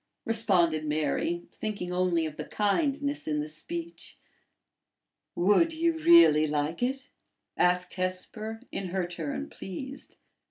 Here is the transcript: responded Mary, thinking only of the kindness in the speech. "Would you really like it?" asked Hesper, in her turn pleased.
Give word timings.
responded 0.25 0.83
Mary, 0.83 1.45
thinking 1.51 1.93
only 1.93 2.25
of 2.25 2.35
the 2.35 2.43
kindness 2.43 3.27
in 3.27 3.39
the 3.39 3.47
speech. 3.47 4.17
"Would 5.35 5.73
you 5.73 5.93
really 5.99 6.47
like 6.47 6.81
it?" 6.81 7.09
asked 7.55 7.93
Hesper, 7.93 8.63
in 8.71 8.87
her 8.87 9.05
turn 9.05 9.47
pleased. 9.47 10.15